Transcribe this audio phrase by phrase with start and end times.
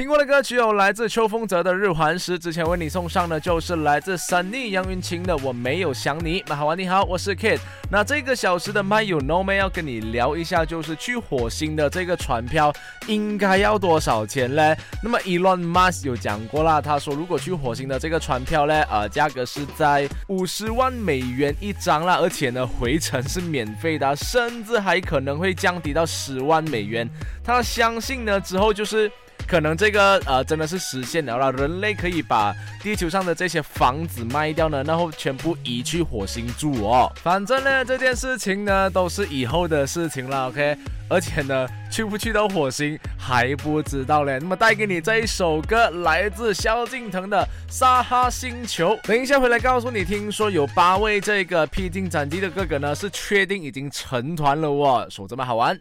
[0.00, 6.40] 听过的歌曲有来自秋风泽的《日环食》，之前为你送上的就是来自 Sunny 杨云晴的《我没有想你》。
[6.48, 7.58] 那好玩你好，我是 Kid。
[7.90, 12.72] 那这个小时的 My You Know Me 要跟你聊一下，就是去火星的这个船票
[13.08, 14.74] 应该要多少钱呢？
[15.02, 27.06] 那么 Elon Musk 有讲过啦，他说如果去火星的这个船票呢，呃，价格是在五十万美元一张啦，而且呢回程是免费的，甚至还可能会降低到十万美元。
[27.44, 29.12] 他相信呢之后就是。
[29.50, 37.10] 可能这个呃真的是实现了了，人类可以把地球上的这些房子卖掉呢，然后全部移去火星住哦。
[37.16, 40.78] 反正呢这件事情呢都是以后的事情了，OK。
[41.08, 44.38] 而且呢去不去到火星还不知道嘞。
[44.40, 48.96] 那么带给你这一首歌，来自萧敬腾的《沙哈星球》。
[49.08, 55.76] 等一下回来告诉你，听说有八位这个披荆斩棘的哥哥呢是确定已经成团了哦，说这么好玩。